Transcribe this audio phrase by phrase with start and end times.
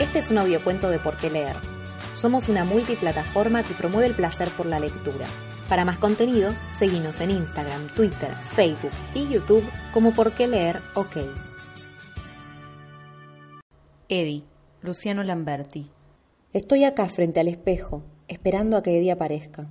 [0.00, 1.56] Este es un audiocuento de Por qué leer.
[2.14, 5.26] Somos una multiplataforma que promueve el placer por la lectura.
[5.68, 11.16] Para más contenido, seguimos en Instagram, Twitter, Facebook y YouTube como Por qué leer OK.
[14.08, 14.44] Eddie,
[14.82, 15.90] Luciano Lamberti.
[16.52, 19.68] Estoy acá frente al espejo, esperando a que Eddie aparezca.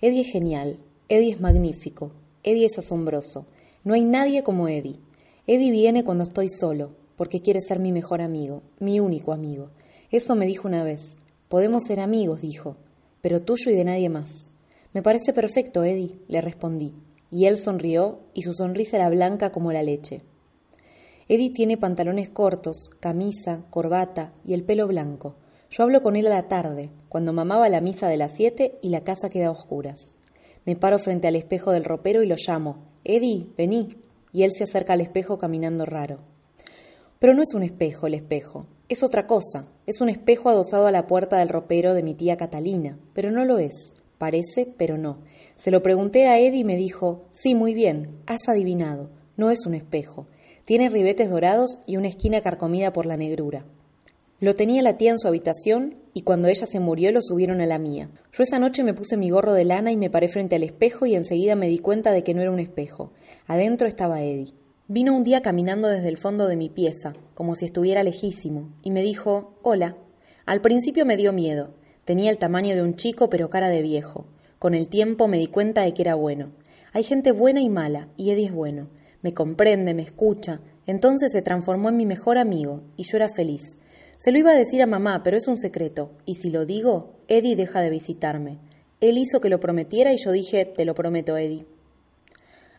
[0.00, 2.10] Eddie es genial, Eddie es magnífico,
[2.42, 3.46] Eddie es asombroso.
[3.84, 4.98] No hay nadie como Eddie.
[5.46, 9.68] Eddie viene cuando estoy solo, porque quiere ser mi mejor amigo, mi único amigo.
[10.10, 11.16] Eso me dijo una vez.
[11.48, 12.76] Podemos ser amigos, dijo,
[13.20, 14.50] pero tuyo y de nadie más.
[14.94, 16.94] Me parece perfecto, Eddie, le respondí,
[17.30, 20.22] y él sonrió y su sonrisa era blanca como la leche.
[21.28, 25.34] Eddie tiene pantalones cortos, camisa, corbata y el pelo blanco.
[25.70, 28.32] Yo hablo con él a la tarde, cuando mamá va a la misa de las
[28.34, 30.16] siete y la casa queda a oscuras.
[30.64, 32.86] Me paro frente al espejo del ropero y lo llamo.
[33.04, 33.88] Eddie, vení.
[34.32, 36.20] Y él se acerca al espejo caminando raro.
[37.18, 39.66] Pero no es un espejo el espejo, es otra cosa.
[39.86, 43.44] Es un espejo adosado a la puerta del ropero de mi tía Catalina, pero no
[43.44, 43.92] lo es.
[44.16, 45.18] Parece, pero no.
[45.56, 49.10] Se lo pregunté a Eddie y me dijo, sí, muy bien, has adivinado.
[49.36, 50.26] No es un espejo.
[50.64, 53.66] Tiene ribetes dorados y una esquina carcomida por la negrura.
[54.40, 57.66] Lo tenía la tía en su habitación y cuando ella se murió lo subieron a
[57.66, 58.08] la mía.
[58.32, 61.04] Yo esa noche me puse mi gorro de lana y me paré frente al espejo
[61.04, 63.12] y enseguida me di cuenta de que no era un espejo.
[63.46, 64.54] Adentro estaba Eddie.
[64.90, 68.90] Vino un día caminando desde el fondo de mi pieza, como si estuviera lejísimo, y
[68.90, 69.98] me dijo Hola.
[70.46, 71.74] Al principio me dio miedo.
[72.06, 74.24] Tenía el tamaño de un chico pero cara de viejo.
[74.58, 76.52] Con el tiempo me di cuenta de que era bueno.
[76.94, 78.88] Hay gente buena y mala, y Eddie es bueno.
[79.20, 80.62] Me comprende, me escucha.
[80.86, 83.76] Entonces se transformó en mi mejor amigo, y yo era feliz.
[84.16, 87.18] Se lo iba a decir a mamá, pero es un secreto, y si lo digo,
[87.28, 88.58] Eddie deja de visitarme.
[89.02, 91.66] Él hizo que lo prometiera y yo dije, te lo prometo, Eddie.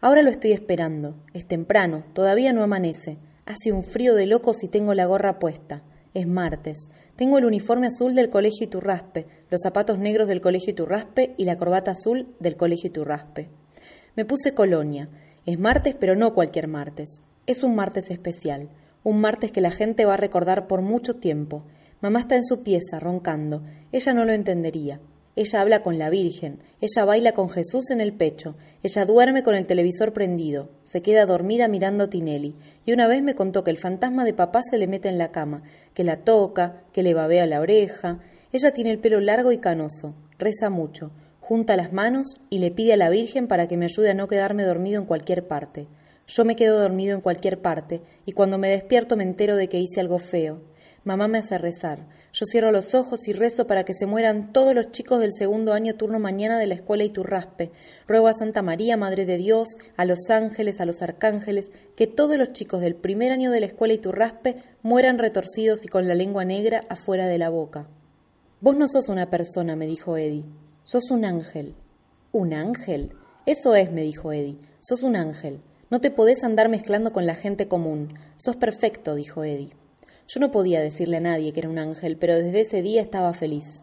[0.00, 1.16] Ahora lo estoy esperando.
[1.32, 3.18] Es temprano, todavía no amanece.
[3.44, 5.82] Hace un frío de locos y tengo la gorra puesta.
[6.14, 6.88] Es martes.
[7.16, 11.56] Tengo el uniforme azul del colegio Iturraspe, los zapatos negros del colegio Iturraspe y la
[11.56, 13.50] corbata azul del colegio Iturraspe.
[14.16, 15.08] Me puse colonia.
[15.44, 17.22] Es martes, pero no cualquier martes.
[17.46, 18.70] Es un martes especial
[19.06, 21.62] un martes que la gente va a recordar por mucho tiempo.
[22.00, 23.62] Mamá está en su pieza, roncando.
[23.92, 24.98] Ella no lo entendería.
[25.38, 29.54] Ella habla con la Virgen, ella baila con Jesús en el pecho, ella duerme con
[29.54, 33.76] el televisor prendido, se queda dormida mirando Tinelli, y una vez me contó que el
[33.76, 37.44] fantasma de papá se le mete en la cama, que la toca, que le babea
[37.44, 38.20] la oreja.
[38.50, 41.10] Ella tiene el pelo largo y canoso, reza mucho,
[41.40, 44.28] junta las manos y le pide a la Virgen para que me ayude a no
[44.28, 45.86] quedarme dormido en cualquier parte.
[46.26, 49.80] Yo me quedo dormido en cualquier parte, y cuando me despierto me entero de que
[49.80, 50.62] hice algo feo.
[51.06, 52.00] Mamá me hace rezar.
[52.32, 55.72] Yo cierro los ojos y rezo para que se mueran todos los chicos del segundo
[55.72, 57.70] año turno mañana de la escuela Iturraspe.
[58.08, 62.36] Ruego a Santa María, Madre de Dios, a los ángeles, a los arcángeles, que todos
[62.38, 66.44] los chicos del primer año de la escuela Iturraspe mueran retorcidos y con la lengua
[66.44, 67.86] negra afuera de la boca.
[68.60, 70.44] Vos no sos una persona, me dijo Eddie.
[70.82, 71.76] Sos un ángel.
[72.32, 73.12] ¿Un ángel?
[73.46, 74.58] Eso es, me dijo Eddie.
[74.80, 75.60] Sos un ángel.
[75.88, 78.18] No te podés andar mezclando con la gente común.
[78.34, 79.70] Sos perfecto, dijo Eddie.
[80.28, 83.32] Yo no podía decirle a nadie que era un ángel, pero desde ese día estaba
[83.32, 83.82] feliz.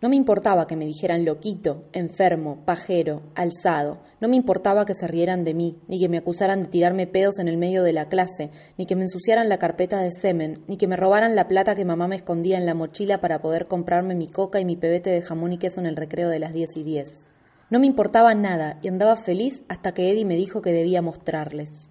[0.00, 3.98] No me importaba que me dijeran loquito, enfermo, pajero, alzado.
[4.20, 7.40] No me importaba que se rieran de mí, ni que me acusaran de tirarme pedos
[7.40, 10.76] en el medio de la clase, ni que me ensuciaran la carpeta de semen, ni
[10.76, 14.14] que me robaran la plata que mamá me escondía en la mochila para poder comprarme
[14.14, 16.76] mi coca y mi pebete de jamón y queso en el recreo de las diez
[16.76, 17.26] y diez.
[17.68, 21.90] No me importaba nada y andaba feliz hasta que Eddie me dijo que debía mostrarles.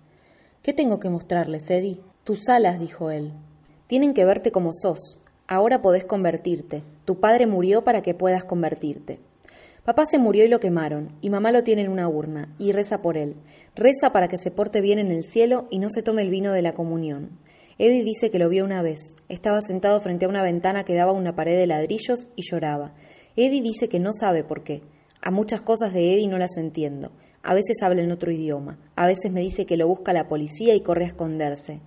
[0.63, 1.99] ¿Qué tengo que mostrarles, Eddie?
[2.23, 3.33] Tus alas, dijo él.
[3.87, 5.19] Tienen que verte como sos.
[5.47, 6.83] Ahora podés convertirte.
[7.05, 9.19] Tu padre murió para que puedas convertirte.
[9.85, 13.01] Papá se murió y lo quemaron, y mamá lo tiene en una urna, y reza
[13.01, 13.37] por él.
[13.73, 16.51] Reza para que se porte bien en el cielo y no se tome el vino
[16.51, 17.39] de la comunión.
[17.77, 19.15] Eddie dice que lo vio una vez.
[19.29, 22.93] Estaba sentado frente a una ventana que daba una pared de ladrillos y lloraba.
[23.37, 24.81] Eddie dice que no sabe por qué.
[25.21, 27.13] A muchas cosas de Eddie no las entiendo.
[27.41, 28.77] A veces habla en otro idioma.
[28.97, 31.79] A veces me dice que lo busca la policía y corre a esconderse.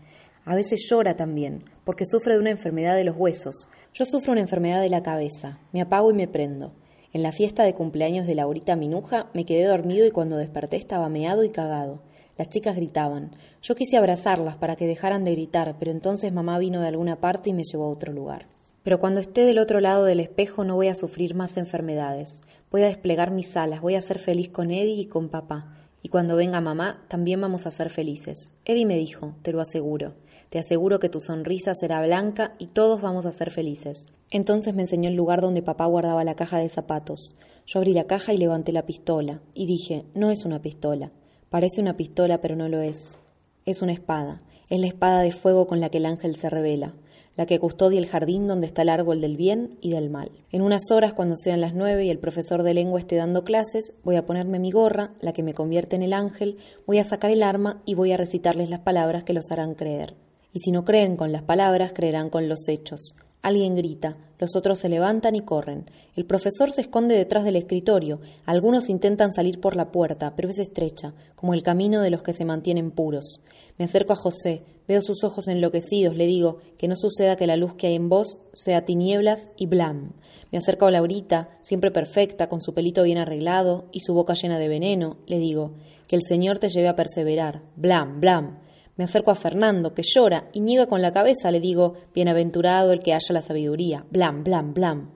[0.44, 3.68] A veces llora también, porque sufre de una enfermedad de los huesos.
[3.92, 5.58] Yo sufro una enfermedad de la cabeza.
[5.72, 6.72] Me apago y me prendo.
[7.12, 11.08] En la fiesta de cumpleaños de Laurita Minuja me quedé dormido y cuando desperté estaba
[11.08, 12.02] meado y cagado.
[12.38, 13.32] Las chicas gritaban.
[13.62, 17.50] Yo quise abrazarlas para que dejaran de gritar, pero entonces mamá vino de alguna parte
[17.50, 18.46] y me llevó a otro lugar.
[18.82, 22.40] Pero cuando esté del otro lado del espejo no voy a sufrir más enfermedades.
[22.70, 25.79] Voy a desplegar mis alas, voy a ser feliz con Eddie y con papá.
[26.02, 28.50] Y cuando venga mamá, también vamos a ser felices.
[28.64, 30.14] Eddie me dijo, te lo aseguro.
[30.50, 34.06] Te aseguro que tu sonrisa será blanca y todos vamos a ser felices.
[34.30, 37.36] Entonces me enseñó el lugar donde papá guardaba la caja de zapatos.
[37.66, 39.40] Yo abrí la caja y levanté la pistola.
[39.54, 41.12] Y dije, no es una pistola.
[41.50, 43.16] Parece una pistola, pero no lo es.
[43.64, 44.42] Es una espada.
[44.70, 46.94] Es la espada de fuego con la que el ángel se revela.
[47.36, 50.30] La que custodia el jardín donde está el árbol del bien y del mal.
[50.50, 53.92] En unas horas, cuando sean las nueve y el profesor de lengua esté dando clases,
[54.04, 57.30] voy a ponerme mi gorra, la que me convierte en el ángel, voy a sacar
[57.30, 60.14] el arma y voy a recitarles las palabras que los harán creer.
[60.52, 63.14] Y si no creen con las palabras, creerán con los hechos.
[63.42, 65.86] Alguien grita, los otros se levantan y corren.
[66.14, 68.20] El profesor se esconde detrás del escritorio.
[68.44, 72.34] Algunos intentan salir por la puerta, pero es estrecha, como el camino de los que
[72.34, 73.40] se mantienen puros.
[73.78, 77.54] Me acerco a José, veo sus ojos enloquecidos, le digo que no suceda que la
[77.54, 80.14] luz que hay en vos sea tinieblas y blam.
[80.50, 84.58] Me acerco a Laurita, siempre perfecta, con su pelito bien arreglado y su boca llena
[84.58, 85.74] de veneno, le digo
[86.08, 87.62] que el Señor te lleve a perseverar.
[87.76, 88.58] Blam, blam.
[88.96, 91.52] Me acerco a Fernando, que llora y niega con la cabeza.
[91.52, 94.04] Le digo, bienaventurado el que haya la sabiduría.
[94.10, 95.12] Blam, blam, blam.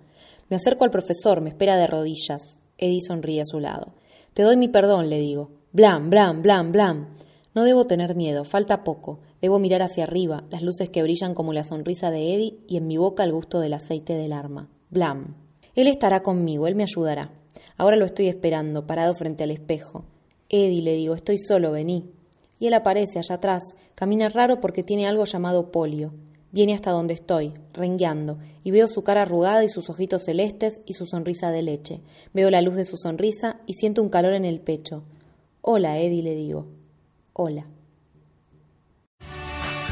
[0.48, 2.58] Me acerco al profesor, me espera de rodillas.
[2.78, 3.94] Eddie sonríe a su lado.
[4.34, 5.50] Te doy mi perdón, le digo.
[5.72, 7.08] Blam, blam, blam, blam.
[7.54, 9.20] No debo tener miedo, falta poco.
[9.40, 12.86] Debo mirar hacia arriba, las luces que brillan como la sonrisa de Eddie y en
[12.86, 14.68] mi boca el gusto del aceite del arma.
[14.90, 15.36] Blam.
[15.74, 17.30] Él estará conmigo, él me ayudará.
[17.76, 20.04] Ahora lo estoy esperando, parado frente al espejo.
[20.48, 22.12] Eddie, le digo, estoy solo, vení
[22.58, 23.62] y él aparece allá atrás,
[23.94, 26.14] camina raro porque tiene algo llamado polio.
[26.52, 30.94] Viene hasta donde estoy, rengueando, y veo su cara arrugada y sus ojitos celestes y
[30.94, 32.00] su sonrisa de leche.
[32.32, 35.02] Veo la luz de su sonrisa y siento un calor en el pecho.
[35.60, 36.66] Hola, Eddie, le digo.
[37.36, 37.64] Hola.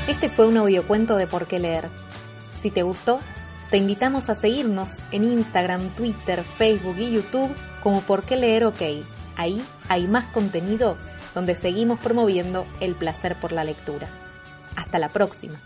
[0.07, 1.89] Este fue un audiocuento de Por qué leer.
[2.55, 3.19] Si te gustó,
[3.69, 7.51] te invitamos a seguirnos en Instagram, Twitter, Facebook y YouTube
[7.83, 8.81] como Por qué leer OK.
[9.37, 10.97] Ahí hay más contenido
[11.35, 14.07] donde seguimos promoviendo el placer por la lectura.
[14.77, 15.61] Hasta la próxima.